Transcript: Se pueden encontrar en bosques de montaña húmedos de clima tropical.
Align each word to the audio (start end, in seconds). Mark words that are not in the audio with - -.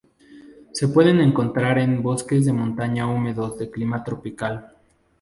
Se 0.71 0.87
pueden 0.87 1.19
encontrar 1.21 1.77
en 1.77 2.01
bosques 2.01 2.43
de 2.47 2.53
montaña 2.53 3.05
húmedos 3.05 3.59
de 3.59 3.69
clima 3.69 4.03
tropical. 4.03 4.71